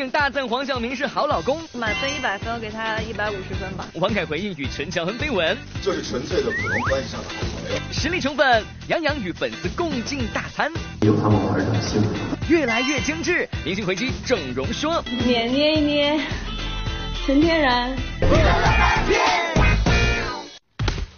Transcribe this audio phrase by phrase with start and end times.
[0.00, 3.86] 影大赞黄晓明是好老公，满分一百分，我给他一百五十分吧。
[3.94, 7.80] 王凯回应与陈乔恩绯闻，这是纯粹的普通关系上的好朋友。
[7.92, 10.72] 实力宠粉，杨洋与粉丝共进大餐，
[11.02, 12.08] 有他们玩的幸福。
[12.48, 16.20] 越来越精致，明星回击整容说，脸捏一捏，
[17.26, 17.94] 纯天然。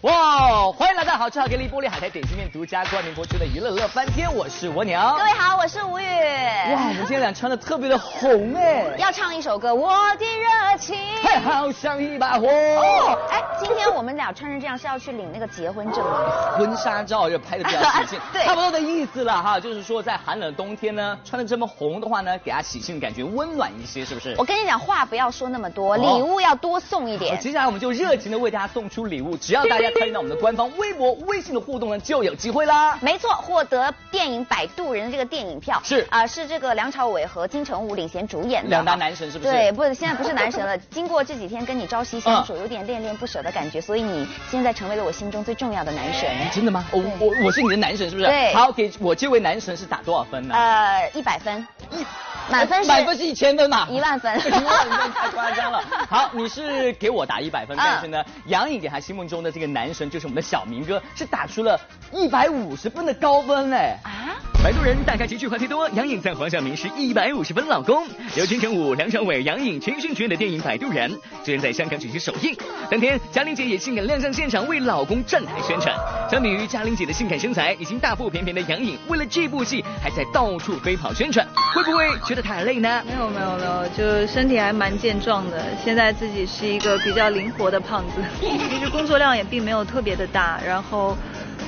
[0.02, 0.72] 哇！
[0.72, 4.98] 欢迎来到好吃好给力玻璃海苔点心面独家冠名播出的娱乐乐翻天，我是蜗牛。
[5.16, 6.02] 各位好，我是吴宇。
[6.02, 8.96] 哇，我们今天俩穿的特别的红哎。
[8.98, 10.96] 要唱一首歌，我的热情。
[11.22, 12.48] 嘿好像一把火。
[12.48, 16.18] 哦，哎，今天我们俩穿成这样是要去领那个结婚证吗？
[16.58, 24.34] 婚纱照要拍的比较喜庆， 对，差不多的意思了哈，就是说在寒冷的冬天呢，穿的这么红的话呢，给他喜庆感觉温暖一些，是不是？
[24.36, 27.38] 我跟你讲，话不要说那么多，礼物要多送一点。
[27.38, 29.91] 接下来我们就热情的为大家送出礼物，只要大家。
[29.98, 32.98] 参与到我们的官方微博、微信的互动呢，就有机会啦。
[33.00, 39.50] 没错，获得电影《摆渡人》的这个电影票是啊，是这个梁朝伟和金城武领衔主演的两大男神，是不是？
[39.50, 40.76] 对，不，现在不是男神了。
[40.78, 46.28] 经过这几天跟你朝夕相处，有点恋恋不舍的感觉，所以你现在成为了我心中最重要的男神。
[46.52, 46.84] 真的吗？
[46.90, 48.26] 我我我是你的男神，是不是？
[48.26, 48.54] 对。
[48.54, 50.54] 好，给我这位男神是打多少分呢？
[50.54, 51.66] 呃，一百分。
[51.90, 52.04] 一。
[52.52, 53.88] 满分是满分是一千分嘛？
[53.90, 55.82] 一万分，一万分太夸张了。
[56.08, 61.80] 好，你是给我打一百分，但是呢，杨颖给他心目中的这个男神就是我们的小明哥，是打出了
[62.12, 63.96] 一百五十分的高分嘞。
[64.04, 64.36] 啊？
[64.62, 68.06] 摆渡人大开极趣话题多，杨颖赞黄晓明是一百五十分老公。
[68.36, 72.56] 由金城武、梁朝伟、杨颖、陈奕迅主演的电影《摆渡人》昨天在香港举行首映，
[72.88, 75.92] 当天嘉玲姐也性感亮相现场为老公站台宣传。
[76.30, 81.44] 相比于嘉玲姐的性感身材，已经大腹便便的杨颖，为了这部戏还在到处飞跑宣传，
[81.74, 82.08] 会不会？
[82.24, 83.02] 觉得太累呢？
[83.06, 85.62] 没有没有没有，就身体还蛮健壮的。
[85.82, 90.60] 现在自己是一个比较灵活的胖子， 其实工作量也并没有特别的大。
[90.66, 91.16] 然后，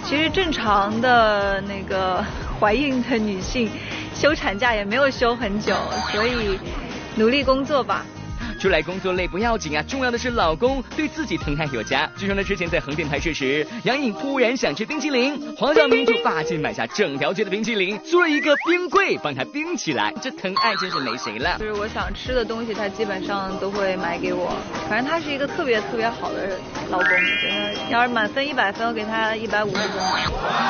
[0.05, 2.25] 其实正常的那个
[2.61, 3.71] 怀孕的女性
[4.15, 5.75] 休产假也没有休很久，
[6.13, 6.59] 所以
[7.17, 8.05] 努力工作吧。
[8.65, 12.11] 出来工作累不要紧啊，重要的是老公对自己疼爱有加。
[12.17, 20.15] 据说呢，之前在横店拍摄时，杨颖突然想吃冰淇淋，黄晓明就霸气买下整条街的冰淇淋，租了一个冰柜帮她冰起来。
[20.23, 21.59] 这疼爱真是没谁了。
[21.59, 24.57] 就是我想吃的东西，他基本上都会买给我。
[24.89, 26.59] 反正他是一个特别特别好的
[26.89, 29.93] 老公，觉得要是满分一百分，我给他一百五十分。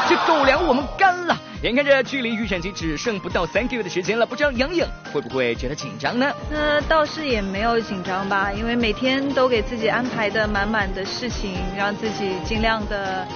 [0.09, 1.39] 这狗粮我们干了。
[1.65, 6.31] 眼看着距离预产期只剩不到三个月的时间了，不知道杨颖会不会觉得紧张呢？
[6.51, 13.27] 那倒是也没有紧张吧，因为每天都给自己安排的满满的事情，让自己尽量的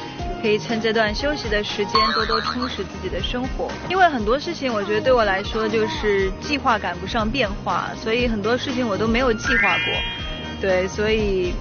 [0.42, 3.70] 可以趁这段休息的时间多多充实自己的生活。
[3.88, 9.94] 因为很多事情，我觉得对我来说就是计划赶不上变化，所以很多事情我都没有计划过。
[10.60, 11.54] 对，所以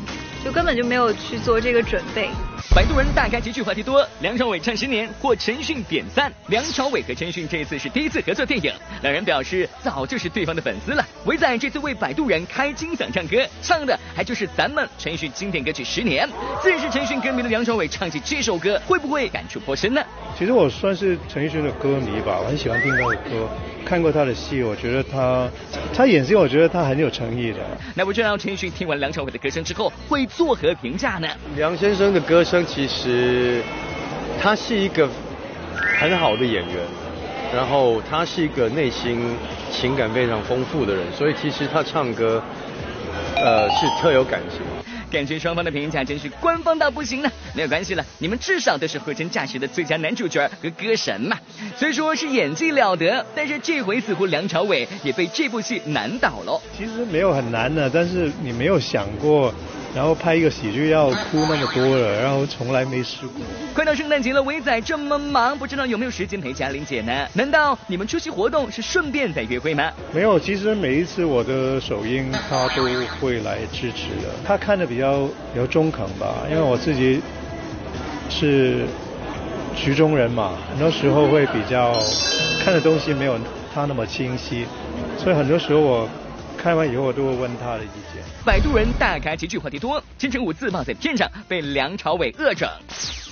[0.43, 2.29] 就根本就没有去做这个准备。
[2.75, 6.31] 摆渡人大开极趣话题多，梁朝伟唱十年获陈奕迅点赞。
[6.47, 11.03] 梁朝伟和陈奕迅这次是第一次合作电影，两人表示早就是对方的粉丝了。
[11.25, 16.27] 伟仔这次为摆渡人开金嗓唱歌，唱的还就是咱们陈奕迅经典歌曲《十年》。
[16.61, 20.03] 自认是陈奕迅歌迷的梁朝伟唱起这首歌，会不会感触颇深呢？
[20.37, 23.49] 其实我算是陈奕迅的歌迷吧，我很喜欢听他的歌，
[23.87, 25.49] 看过他的戏，我觉得他
[25.95, 27.59] 他演戏，我觉得他很有诚意的。
[27.95, 31.27] 那不知道陈奕迅听完梁朝伟的歌声之后会作何评价呢？
[31.55, 33.63] 梁先生的歌声其实
[34.41, 35.07] 他是一个
[35.97, 36.75] 很好的演员，
[37.55, 39.21] 然后他是一个内心
[39.71, 42.43] 情感非常丰富的人，所以其实他唱歌
[43.37, 44.59] 呃是特有感情。
[45.11, 51.37] 感觉双方的评价真是官方到不行呢，没有关系了，你们至少都是货真价实的最佳男主角和歌神嘛。
[51.77, 56.61] 虽说是演技了得，但是这回似乎梁朝伟也被这部戏难倒了。
[56.77, 59.53] 其实没有很难的，但是你没有想过。
[59.97, 63.43] 然后拍一个喜剧要哭那么多了，然后从来没试过。
[63.73, 67.27] 快到圣诞节了，伟仔这么忙，不知道有没有时间陪嘉玲姐呢？
[67.33, 69.91] 难道你们出席活动是顺便在约会吗？
[70.13, 72.83] 没有，其实每一次我的首映，他都
[73.19, 74.29] 会来支持的。
[74.45, 77.19] 他看的比较比较中肯吧，因为我自己
[78.29, 78.85] 是
[79.75, 81.91] 局中人嘛，很多时候会比较
[82.63, 83.35] 看的东西没有
[83.73, 84.63] 他那么清晰，
[85.17, 86.07] 所以很多时候我。
[86.67, 88.21] 看完以后，我都会问他的意见。
[88.43, 92.69] 摆渡人大开几句话题多，金城武自曝在片上被梁朝伟恶整。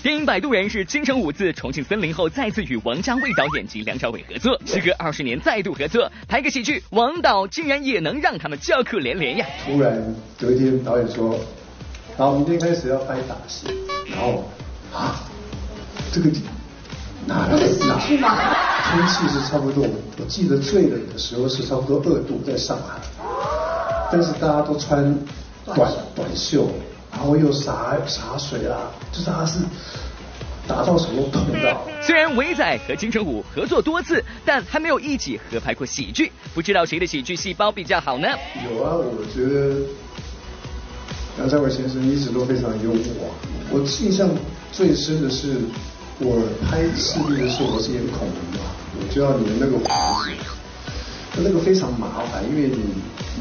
[0.01, 9.45] 电影《摆渡人》是金城武自重庆森林后再次与王家卫导演及梁朝伟合作，时隔二十年再度合作，拍个喜剧，王导竟然也能让他们叫苦连连呀！
[9.65, 10.01] 突然
[10.39, 11.37] 有一天，导演说
[12.15, 13.67] ：“好，明天开始要拍打戏。”
[14.09, 14.49] 然后
[14.93, 15.27] 啊，
[16.13, 16.29] 这个
[17.27, 17.97] 哪来的打？
[17.99, 19.83] 天气是差不多，
[20.19, 23.01] 我记得最冷的时候是差不多二度，在上海。
[24.11, 25.03] 但是大家都穿
[25.65, 26.69] 短短袖，
[27.11, 28.77] 然后又洒洒水啦，
[29.11, 29.59] 就是他是
[30.67, 31.81] 打到什么痛到。
[32.01, 38.27] 虽然伟仔和金城武合作多次，但还没有一起合拍过喜剧，不知道谁的喜剧细胞比较好呢？
[38.69, 39.75] 有啊，我觉得
[41.37, 43.33] 梁朝伟先生一直都非常幽默。
[43.71, 44.29] 我印象
[44.71, 45.55] 最深的是
[46.17, 49.83] 我拍《视力》的时候，我是演孔明嘛，我就要演那个胡
[50.23, 50.31] 子，
[51.43, 52.79] 那个非常麻烦，因为你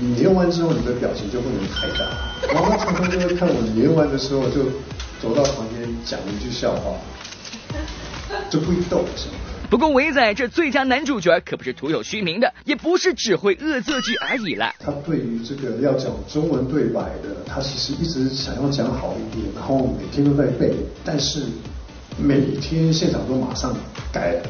[0.01, 2.11] 你演完之后，你的表情就不能太大。
[2.53, 4.65] 然后他常常就会看我演完的时候，就
[5.23, 6.99] 走到旁边讲一句笑话，
[8.51, 9.35] 就会逗什么。
[9.71, 14.75] 不过伟仔这最佳男主角可不是徒有虚名的，也不是只会恶作剧而已了。
[14.81, 20.75] 他对于这个要讲中文对白的，他其实一直想要讲好一点，然后每天都在背，
[21.05, 21.45] 但是
[22.17, 23.75] 每天现场都马上
[24.13, 24.41] 改。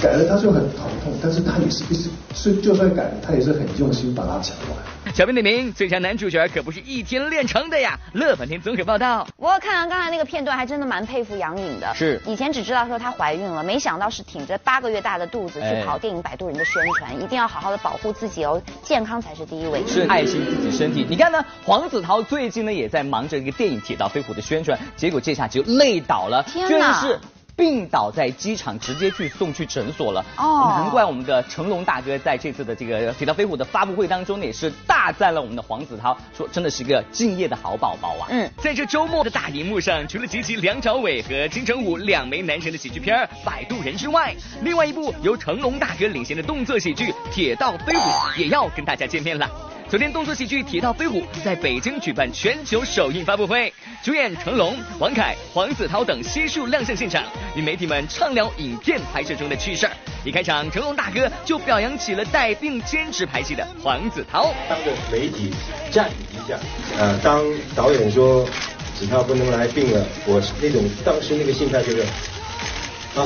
[0.00, 4.78] 改了他就很头痛，但是他也是一直是就算改了，他也是很用心把它讲完。
[5.14, 7.98] 小编点名，最佳男主角可不是一天练成的呀！
[8.12, 9.26] 乐翻天综合报道。
[9.36, 11.92] 我看完刚才那个片段，还真的蛮佩服杨颖的。
[11.94, 19.84] 是，以前只知道说她怀孕了，没想到是挺着八个月大的肚子去跑电影《摆渡人》的宣传，一定要好好的保护自己哦，健康才是第一位。
[19.86, 21.04] 是爱惜自己身体。
[21.08, 21.44] 你看呢？
[21.64, 27.00] 黄子韬最近呢也在忙着一个电影《铁道飞虎》的宣传，结果这下就累倒了，天哪！
[27.00, 27.18] 是。
[27.58, 30.24] 病倒在机场，直接去送去诊所了。
[30.36, 38.28] 哦，难怪我们的成龙大哥在这次的这个《铁道飞虎》的发布会当中呢，也是大赞了我们的黄子韬，说真的是一个敬业的好宝宝啊。
[38.30, 44.32] 嗯，在这周末的大荧幕上，除了集齐梁朝伟和金城武两枚男神的喜剧片《摆渡人》之外，
[44.62, 48.00] 另外一部由成龙大哥领衔的动作喜剧《铁道飞虎》
[48.38, 49.50] 也要跟大家见面了。
[49.90, 53.72] 昨天，动作喜剧《铁道飞虎》在北京举办全球首映发布会，
[54.04, 57.24] 主演成龙、王凯、黄子韬等悉数亮相现场，
[57.56, 59.92] 与媒体们畅聊影片拍摄中的趣事儿。
[60.26, 64.52] 一开场，成龙大哥就表扬起了带病坚持拍戏的黄子韬。
[64.68, 65.54] 当着媒体
[65.90, 66.58] 站一下，
[66.98, 67.42] 呃，当
[67.74, 68.44] 导演说
[68.94, 72.02] 子韬不能来病了，我那种当时那个心态就是
[73.16, 73.24] 啊，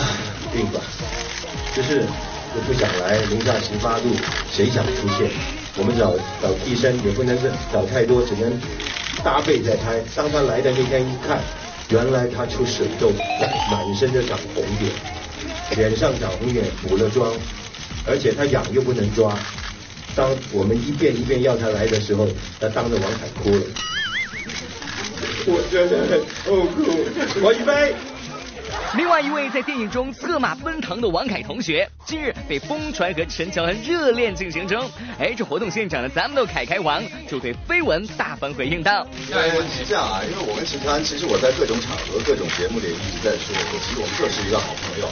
[0.53, 0.81] 病吧，
[1.75, 2.07] 就是
[2.55, 4.15] 我不想来，零下十八度，
[4.53, 5.29] 谁想出现？
[5.77, 8.53] 我们找找替身也不能是找太多，只能
[9.25, 10.01] 搭配在拍。
[10.15, 11.41] 当他来的那天一看，
[11.89, 13.11] 原来他出水痘，
[13.71, 14.93] 满身的长红点，
[15.77, 17.33] 脸上长红点，补了妆，
[18.07, 19.35] 而且他痒又不能抓。
[20.15, 22.29] 当我们一遍一遍要他来的时候，
[22.61, 23.63] 他当着王凯哭了。
[25.47, 26.85] 我真的很痛苦，
[27.43, 28.12] 我一杯。
[28.95, 34.87] 另外一位在电影中策马奔腾的王凯同学，近日被疯传和陈乔恩热恋进行中。
[35.19, 45.09] 哎，这活动现场的咱们的凯凯王就对绯闻大方回应道：因为是这样啊，因为我跟陈乔恩，其实我在各种场合、各种节目里一直在说，其实我们就是一个好朋友，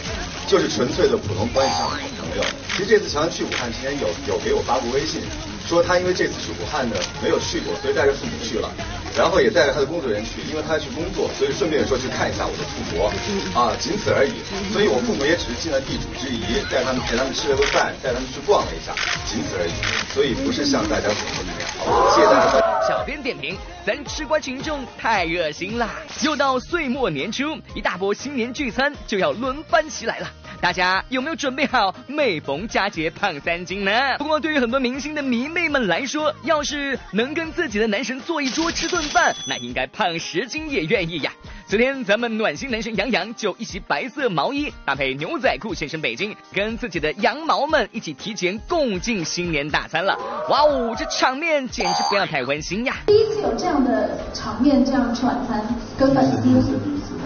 [0.46, 2.44] 就是纯粹的普通关系上的好朋友。
[2.76, 5.22] 其实这次乔恩去武汉之前有有给我发过微信。
[5.66, 8.68] 说他因为这次去武汉呢没有去过，所以带着父母去了，
[9.16, 13.12] 然后也带着他的工作人员去，因为他要去工作，所以顺便说去看一下我的父国
[13.58, 14.42] 啊，仅此而已。
[14.72, 18.92] 所以我父母也只是尽了地主之谊，带他们陪他们吃了个饭，带他们去逛了一下，
[19.26, 19.72] 仅此而已。
[20.12, 21.70] 所以不是像大家所说的那样。
[21.78, 22.79] 好，谢谢大家。
[22.90, 23.56] 小编点评：
[23.86, 25.90] 咱吃瓜群众太热心啦！
[26.24, 30.28] 又到岁末年初，一大波新年聚餐就要轮番袭来了。
[30.60, 33.92] 大家有没有准备好每逢佳节胖三斤呢？
[34.18, 41.32] 不过对于很多明星的迷妹们来说，要是能跟自己的男神坐一桌吃顿饭，那应该胖十斤也愿意呀。
[41.70, 50.18] 昨天咱们暖心男神杨洋就一袭白色毛衣搭配牛仔裤现身北京，跟自己的羊毛们一起提前共进新年大餐了。
[50.48, 52.96] 哇哦，这场面简直不要太温馨呀！
[53.06, 55.62] 第一次有这样的场面，这样吃晚餐
[55.96, 56.58] 跟粉丝，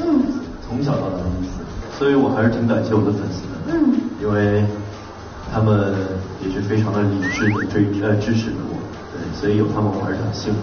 [0.05, 0.23] 嗯，
[0.69, 1.65] 从小到大第一次。
[1.99, 4.63] 所以我还是挺感谢我的粉丝的，嗯，因为
[5.51, 5.97] 他们
[6.45, 8.84] 也是非常的理智的追呃支持着我，对，
[9.41, 10.61] 所以有他们我还是很幸福。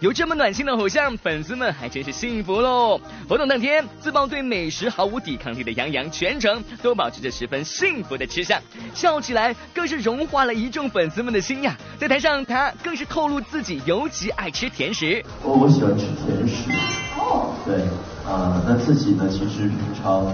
[0.00, 3.00] 有这么暖心的偶像，粉丝们还真是幸福喽。
[3.28, 8.60] 活动当天，自曝对美食毫无抵抗力的杨洋，全程都保持着十分幸福的吃相，
[8.94, 11.76] 笑起来更是融化了一众粉丝们的心呀。
[11.98, 15.22] 在台上，他更是透露自己尤其爱吃甜食。
[15.42, 16.70] 我我喜欢吃甜食，
[17.18, 17.82] 哦，对，
[18.26, 20.26] 啊，那自己呢，其实平常。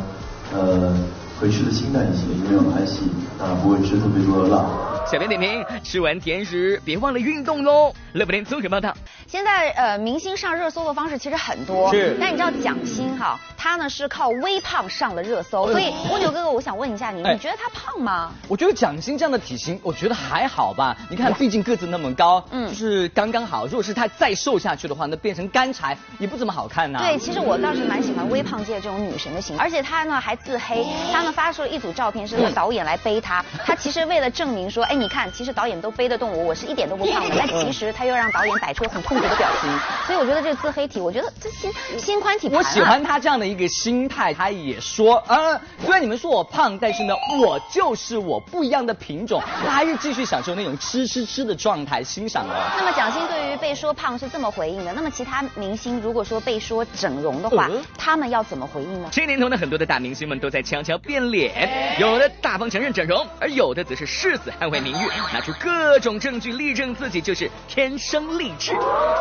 [0.54, 0.94] 呃，
[1.40, 3.00] 会吃的清淡一些，因为我拍戏，
[3.36, 4.64] 啊，不会吃特别多的辣。
[5.06, 7.94] 小编点评：吃完甜食别忘了运动喽。
[8.12, 8.92] 乐不天综合报道。
[9.28, 12.16] 现在呃，明星上热搜的方式其实很多，是。
[12.20, 18.32] 但你知道蒋欣哈，她呢是靠微胖上了热搜，所以蜗牛哥哥，我想问一下你，你觉得她胖吗？
[18.48, 20.96] 我觉得蒋欣这样的体型，我觉得还好吧。
[21.08, 23.66] 你看，毕竟个子那么高，嗯，就是刚刚好。
[23.66, 26.98] 如果是她再瘦下去的话，那变成干柴也不怎么好看呐。
[27.00, 34.96] 对，其实我倒是蛮喜欢微胖界这种女神的型，而且她呢还自黑，她呢发出了一组照片，是导演来背她， 她其实为了证明说，哎。
[34.96, 37.34] 你看，其实导演都背得动我，我是一点都不胖的。
[37.38, 39.70] 但其实她又让导演摆出很痛苦的表情。
[40.06, 42.58] 所以我觉得这个自黑体，我觉得这心心宽体盘。
[42.58, 52.54] 我喜欢他这样的一个心态，他也说啊，虽然你们说我胖，但是呢，我就是我不一样的品种，他还是继续享受那种吃吃吃的状态，欣赏哦。
[52.76, 57.68] 那么蒋欣对于被说胖是这么回应的，那么其他明星如果说被说整容的话，
[57.98, 59.08] 他们要怎么回应呢？
[59.10, 68.72] 这年头呢，很多的大明星们都在悄悄变脸，有的大方承认整容，而有的则是誓死捍卫名誉，拿出各种证据力证自己就是天生丽质。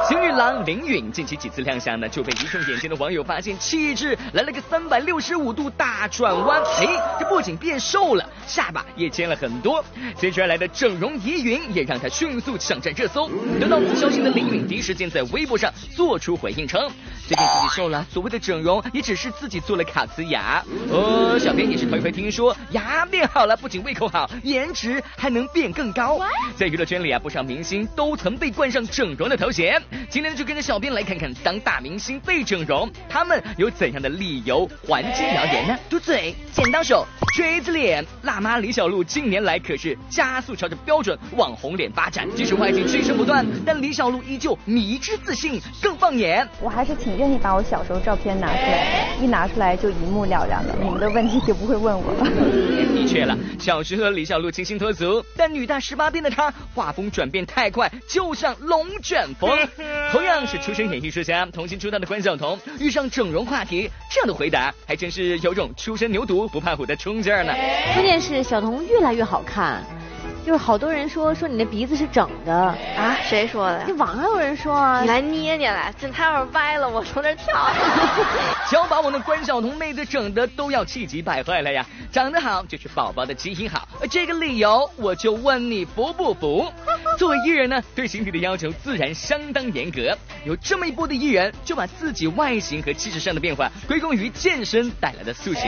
[0.08, 0.86] 新女郎林。
[0.86, 6.62] 允近期几次亮相呢，就被一众眼尖的网友发现气质来了个三百六十五度大转弯。
[6.80, 6.88] 诶，
[7.20, 9.82] 这不仅变瘦了，下巴也尖了很多。
[10.20, 13.30] 随之而来的整容疑云也让他迅速抢占热搜。
[13.60, 16.80] 得到此消息的林允第一时间在微博上做出回应称，
[17.26, 20.62] 最近自己瘦了，所谓的整容也只是自己做了卡瓷牙。
[20.90, 26.20] 哦，小编也是头一回听说牙变好了，不仅胃口好，颜值还能变更高。
[26.58, 29.82] 在娱乐圈里啊，不少明星都曾被冠上整容的头衔。
[30.10, 30.66] 今天呢，就跟着。
[30.66, 35.78] 小编来看看，当大明星被整容，他们有怎样的理由还击谣言呢？
[35.88, 38.04] 嘟嘴、剪刀手、锥子脸，
[38.36, 42.28] 辣妈李小璐近年来可是加速朝着标准网红脸发展。
[42.36, 46.46] 即使外界追声不断，但李小璐依旧迷之自信，更放眼。
[46.60, 52.26] 我还是挺愿意把我小时候照片拿出来，一拿出来就一目了然了，你们的问题就不会问我了。
[52.94, 59.50] 的确了，小时候李小璐清新脱俗，但女大十八变的她，画风转变太快，就像龙卷风。
[60.12, 60.58] 同样是。
[60.66, 67.54] 出身演艺世家、童星出道的关晓彤遇上整容话题，这样的回答还真是有种初生牛犊不怕虎的冲劲儿呢。
[67.94, 69.84] 关键是是小彤越来越好看。
[70.46, 73.18] 就是好多人说说你那鼻子是整的啊？
[73.28, 73.84] 谁说的？
[73.86, 75.02] 就网上有人说啊。
[75.02, 77.68] 你来捏捏来，这他要是歪了，我从这跳。
[78.70, 81.84] 想把我们关晓彤妹子整的都要气急败坏了呀！
[82.12, 86.72] 长得好就是宝宝的基因好，这个理由我就问你服不服？
[87.18, 90.16] 作为艺人呢，对形体的要求自然相当严格。
[90.46, 95.64] 有这么一波的艺人，就把自己外形和气质上的变化归功于健身带来的塑形。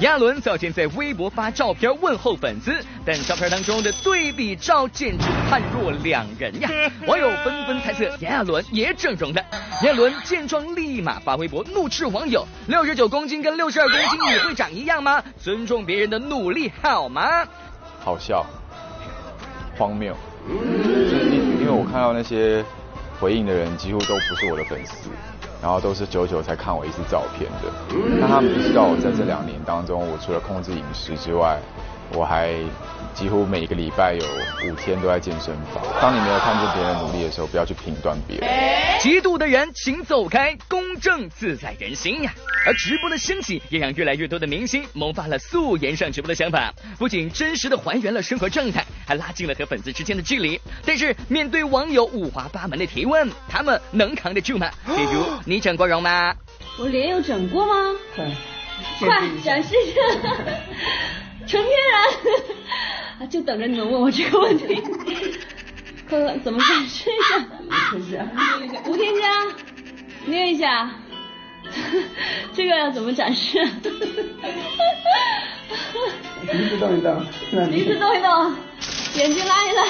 [0.00, 2.72] 亚伦早前在微博发照片问候粉丝，
[3.04, 3.92] 但照片当中的。
[4.06, 6.70] 对比照简直判若两人呀！
[7.08, 9.42] 网友纷纷猜测炎亚纶也整容了。
[9.82, 15.20] 炎亚纶见状立马发微博怒斥网友：六十九公斤跟六十二公斤你会长一样吗？
[15.42, 17.44] 尊重别人的努力好吗？
[17.98, 18.46] 好笑，
[19.76, 20.16] 荒谬。
[20.48, 22.64] 因因为我看到那些
[23.18, 25.10] 回应的人几乎都不是我的粉丝，
[25.60, 27.72] 然后都是久久才看我一次照片的。
[28.20, 31.58] 那他们不知道我在这两年当中，我除了控制饮食之外，
[32.12, 32.54] 我还。
[33.16, 34.22] 几乎每个礼拜有
[34.70, 35.82] 五天都在健身房。
[36.02, 38.46] 当你没有看见别人努力的时候，不要去评断别人。
[39.00, 42.34] 嫉妒的人请走开，公正自在人心呀。
[42.66, 46.70] 而直播的兴起，也让越来越多的明星萌发了素颜上直播的想法。
[46.98, 50.60] 不仅真实的还原了生活状态，还拉近了和粉丝之间的距离。
[50.84, 54.70] 但是面对网友五花八门的提问，他们能扛得住吗？
[54.94, 56.34] 比如你整过容吗？
[56.78, 57.98] 我脸有整过吗？
[58.14, 58.30] 快，
[59.00, 60.00] 快展示一下，
[61.46, 62.02] 纯天然。
[63.20, 64.82] 啊， 就等着你们问我这个问题。
[66.08, 67.44] 快快，怎么展示一下？
[67.94, 68.26] 无添加。
[68.86, 69.28] 无添加，
[70.26, 70.90] 捏一下。
[72.54, 73.58] 这个要怎么展示？
[76.42, 77.24] 鼻子动一动。
[77.70, 78.54] 鼻子动一动，
[79.16, 79.84] 眼睛拉一拉，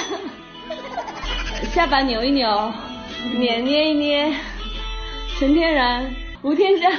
[1.73, 2.73] 下巴扭一扭，
[3.35, 4.33] 脸捏一捏，
[5.37, 6.09] 纯天然，
[6.41, 6.89] 无添加，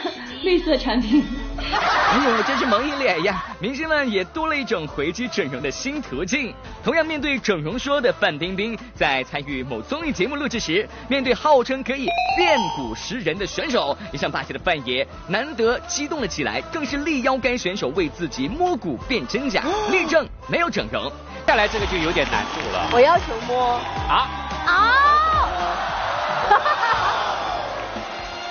[0.42, 1.24] 绿色产品。
[1.58, 3.44] 哎 呦，真是萌一脸呀！
[3.58, 6.54] 明星们也多了一种回击整容的新途径。
[6.84, 21.10] 同样面对整容说的范冰冰，在参与某综艺节目录制时，面对号称可以变骨识人的选手，一向霸气的范爷难得激动了起来，更是力邀该选手为自己摸骨辨真假，力证没有整容。
[21.46, 22.88] 再来这个就有点难度了。
[22.92, 23.80] 我要求摸。
[24.08, 24.28] 啊
[24.66, 24.74] 啊！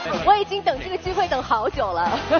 [0.25, 2.19] 我已经等这个机会等好久了。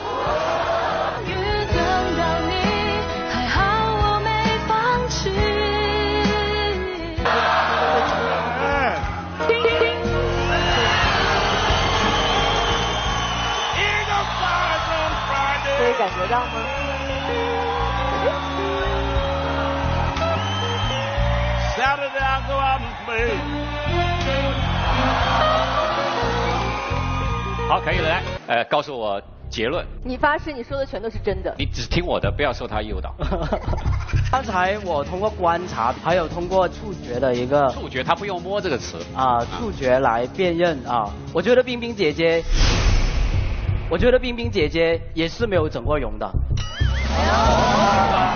[15.78, 16.67] 可以感觉到吗？
[27.88, 29.86] 可以了，来，呃，告诉我结论。
[30.04, 31.56] 你发誓你说的全都是真的。
[31.58, 33.16] 你只听我的，不要受他诱导。
[34.30, 41.10] 刚才我通过观察，还有通过触觉的一个触觉，他不用摸这个词啊，触觉来辨认啊。
[41.34, 42.44] 我觉得冰冰姐姐，
[43.90, 46.30] 我觉得冰冰姐姐也是没有整过容的。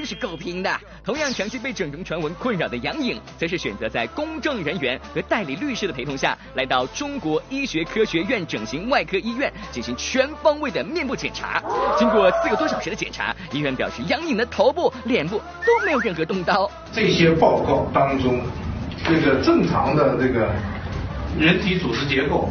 [0.00, 0.80] 真是够拼的。
[1.04, 11.62] 同样长期被整容传闻困扰的杨颖，则是选择在公证人员和代理律师的陪同下，来到中国医学科学院整形外科医院进行全方位的面部检查。
[11.98, 16.70] 经过四个多小时的检查，医院表示杨颖的头部、脸部都没有任何动刀。
[16.94, 18.40] 这些报告当中，
[19.04, 20.50] 这个正常的这个
[21.38, 22.48] 人体组织结构。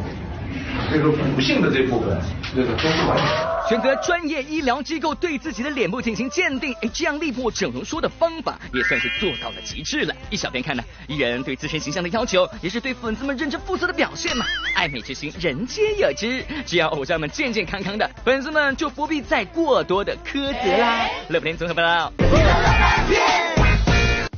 [0.92, 2.16] 这个骨性的这部分，
[2.56, 3.49] 这个都是完全。
[3.70, 10.16] 选择专业医疗机构对自己的脸部进行鉴定，哎，这样力破整容说的方法也算是做到了极致了。
[10.32, 14.44] 一小边看呢，艺人对自身形象的要求，也是对粉丝们认真负责的表现嘛。
[14.74, 21.08] 爱美之心，人皆有之，只要偶像们健健康康的，粉丝们就不必再过多的苛责啦。
[21.28, 22.12] 乐不天综合报道。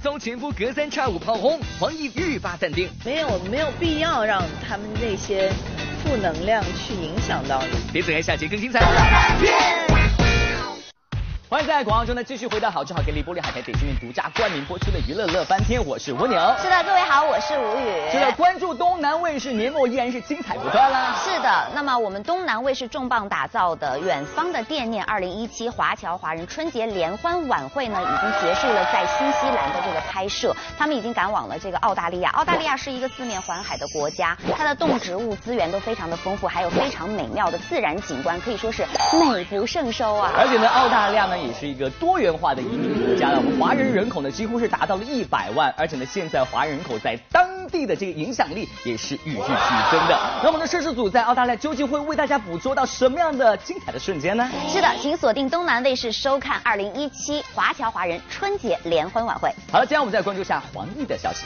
[0.03, 2.89] 遭前夫隔三差五炮轰，黄奕愈发淡定。
[3.05, 5.49] 没有，没有必要让他们那些。
[6.03, 9.90] 负能量去影响到你，别走开，下集更精彩。
[11.51, 16.39] 欢迎在广告中呢继续回到好吃好给力玻璃海苔点心面独家冠名播出的娱乐乐翻天，我是蜗牛。
[16.61, 18.09] 是的，各位好，我是吴宇。
[18.09, 21.13] 是的，关注东南卫视年末依然是精彩不断啦。
[21.21, 32.29] 是的，那么我们东南卫视重磅打造的《远方的惦念》二零一七华侨华人春节联欢晚会呢，已经结束了在新西兰的这个拍摄，他们已经赶往了这个澳大利亚。
[32.29, 38.85] 澳大利亚是一个四面环海的国家，它的动植物资源都非常的丰富，还有非常美妙的自然景观，可以说是
[39.33, 40.31] 美不胜收啊。
[40.37, 42.21] 而且呢，澳大利亚呢也是一个多。
[42.21, 49.41] 元化的移民国家了，我们华人人口呢几乎是达到了一百万，而且呢，现在华人人口在当地的这个影响力也是与日俱
[49.89, 50.19] 增的。
[50.43, 54.47] 那我们的摄制组在澳大利亚究竟会为大家捕捉到什么样的精彩的瞬间呢？
[54.69, 59.49] 是的，请锁定东南卫视收看二零一七华侨华人春节联欢晚会。
[59.71, 61.43] 好了，接下来我们再关注一下黄奕的消息。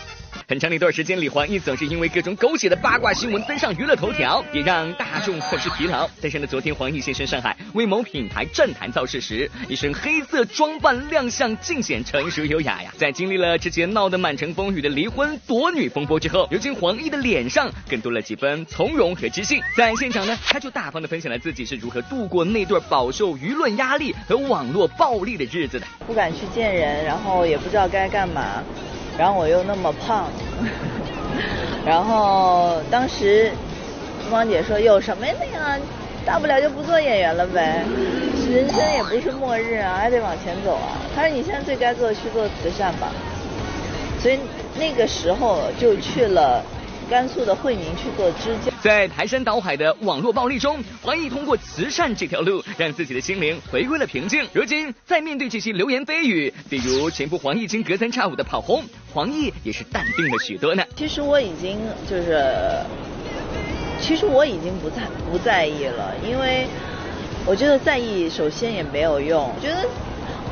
[0.47, 6.07] 很长的一段时间里，黄奕总是因为各种狗血的八卦新闻登上娱乐头条，也让大众很是疲劳。
[6.21, 12.89] 但是呢，昨天黄奕现身上海，为某品牌站台造势时，一身黑色装扮亮相，尽显成熟优雅呀。
[12.97, 19.61] 在经历了之前闹得满城风雨的离婚夺女风波之后，如今黄奕的脸上更多了几分从容和知性。
[19.75, 25.85] 在现场呢，他就大方的分享了自己是如何度过那段饱受舆论压力和网络暴力的日子的。
[26.07, 28.63] 不敢去见人，然后也不知道该干嘛。
[29.17, 30.29] 然后我又那么胖，
[31.85, 33.51] 然后当时
[34.21, 35.77] 凤芳姐说有什么呀？
[36.25, 37.85] 大不了就不做演员了呗，
[38.51, 40.97] 人生也不是末日啊，还得往前走啊。
[41.15, 43.11] 他说你现在最该做的去做慈善吧，
[44.19, 44.39] 所以
[44.77, 46.63] 那个时候就去了。
[47.07, 54.43] 甘肃的惠宁去做支教，在排山倒海的网络暴力中，黄奕通过慈善这条路，让自己的心灵回归了平静。
[54.51, 58.83] 如今，在面对这些流言蜚语，比如前夫黄奕经隔三差五的跑轰，
[59.13, 60.83] 黄奕也是淡定了许多呢。
[60.95, 61.77] 其实我已经
[62.09, 62.43] 就是，
[64.05, 66.67] 其实我已经不在不在意了，因为
[67.43, 69.49] 我觉得在意首先也没有用。
[69.55, 69.77] 我觉得，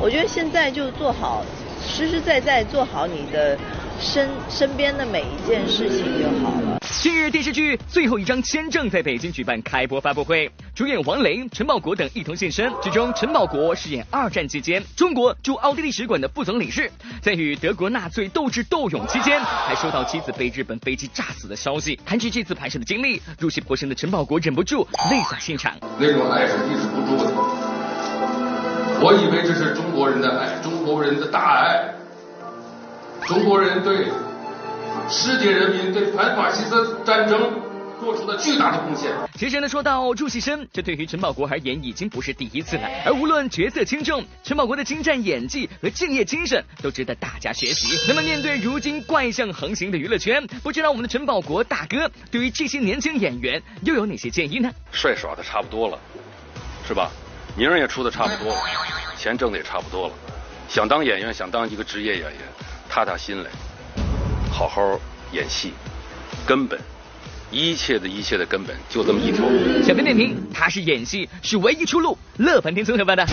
[0.00, 1.44] 我觉得现在就做好，
[1.86, 3.56] 实实在在做好你的。
[4.00, 6.78] 身身边的每一件事情就好了。
[7.00, 12.72] 近日，电视剧《最后一张签证》在北京举办开播发布会，主演王雷、陈宝国等一同现身。
[12.82, 21.98] 剧中，陈宝国饰演二战期间中国驻奥地利使馆的副总领事，在与德国纳粹斗智斗勇期间，还收到妻子被日本飞机炸死的消息。
[22.06, 25.74] 谈起这次拍摄的经历，入戏颇深的陈宝国忍不住泪洒现场。
[25.98, 27.30] 那种爱是抑制不住的，
[29.02, 32.03] 我以为这是中国人的爱，中国人的大爱。
[33.26, 34.06] 中国人对
[35.08, 37.52] 世界人民对反法西斯战争
[37.98, 39.10] 做出了巨大的贡献。
[39.34, 42.82] 其实呢，说到祝戏深，这对于陈宝国而言已经不是第一次了。
[43.06, 47.98] 而无论角色轻重，陈宝国的精湛演技和敬业精神都值得大家学习。
[48.06, 54.70] 那么面对如今怪象横行的娱乐圈，不知道我们的陈宝国大哥对于这些年轻演员又有哪些建议呢？
[54.92, 55.98] 帅耍的差不多了，
[56.86, 57.10] 是吧？
[57.56, 58.60] 名儿也出的差不多了，
[59.16, 60.14] 钱挣的也差不多了，
[60.68, 62.40] 想当演员，想当一个职业演员。
[62.88, 63.50] 踏踏心来，
[64.50, 65.00] 好好
[65.32, 65.72] 演戏，
[66.46, 66.78] 根本，
[67.50, 69.44] 一切的一切的根本就这么一条。
[69.44, 69.82] 路。
[69.82, 72.16] 小编点评：他是演戏是唯一出路。
[72.38, 73.26] 乐凡天综合版的。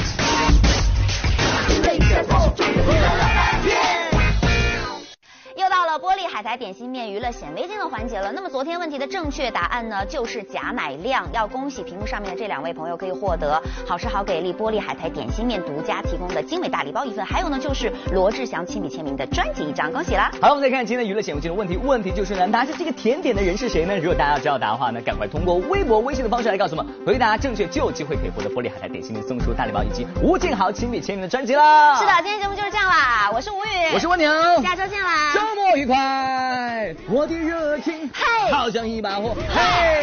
[6.41, 8.31] 海苔点心面娱乐显微镜的环节了。
[8.31, 11.23] 那么昨天问题的正确答案呢，就是贾乃亮。
[11.31, 20.31] 要恭喜屏幕上面的这两位朋友可以获得好吃好给力玻璃海苔点心面独家提供的精美大礼包一份，还有呢就是罗志祥亲笔签名的专辑一张，恭喜啦！
[20.41, 23.95] 好了，我们再看今天娱乐显微镜的问题，问题就是呢，拿下这个甜点的人是谁呢？
[23.97, 31.99] 如果大家要知道答案的话呢，赶快通过微博、微信的方式来告诉我们，回答正确就有机会可以获得玻璃海苔点心面送出大礼包以及吴建豪亲笔签名的专辑啦！
[31.99, 34.31] 是的，今天节目就是这样啦，我是吴宇，我是蜗牛，
[34.63, 36.30] 下周见啦，周末愉快。
[37.09, 40.01] 我的热情，嘿，好像一把火，嘿。